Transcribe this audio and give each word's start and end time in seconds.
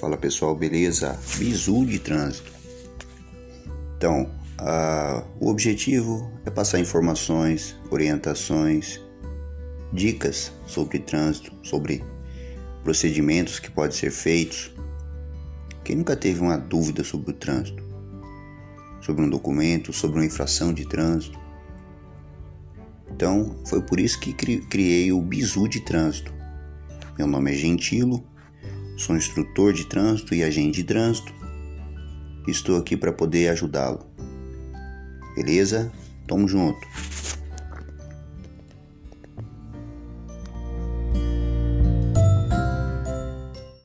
Fala 0.00 0.16
pessoal, 0.16 0.56
beleza? 0.56 1.18
Bizu 1.38 1.86
de 1.86 1.98
trânsito. 2.00 2.50
Então, 3.96 4.28
o 5.40 5.48
objetivo 5.48 6.30
é 6.44 6.50
passar 6.50 6.80
informações, 6.80 7.76
orientações, 7.90 9.00
dicas 9.92 10.52
sobre 10.66 10.98
trânsito, 10.98 11.52
sobre 11.62 12.04
procedimentos 12.82 13.58
que 13.60 13.70
podem 13.70 13.96
ser 13.96 14.10
feitos. 14.10 14.74
Quem 15.84 15.96
nunca 15.96 16.16
teve 16.16 16.40
uma 16.40 16.58
dúvida 16.58 17.04
sobre 17.04 17.30
o 17.30 17.34
trânsito? 17.34 17.82
Sobre 19.00 19.24
um 19.24 19.30
documento, 19.30 19.92
sobre 19.92 20.18
uma 20.18 20.26
infração 20.26 20.72
de 20.72 20.86
trânsito? 20.88 21.38
Então, 23.10 23.56
foi 23.66 23.80
por 23.80 24.00
isso 24.00 24.18
que 24.18 24.32
criei 24.32 25.12
o 25.12 25.22
Bizu 25.22 25.68
de 25.68 25.80
Trânsito. 25.80 26.34
Meu 27.16 27.28
nome 27.28 27.52
é 27.52 27.54
Gentilo, 27.54 28.24
sou 28.96 29.16
instrutor 29.16 29.72
de 29.72 29.86
trânsito 29.86 30.34
e 30.34 30.42
agente 30.42 30.76
de 30.78 30.84
trânsito. 30.84 31.32
Estou 32.46 32.76
aqui 32.76 32.96
para 32.96 33.12
poder 33.12 33.48
ajudá-lo. 33.48 34.04
Beleza? 35.34 35.92
Tamo 36.26 36.46
junto. 36.46 36.86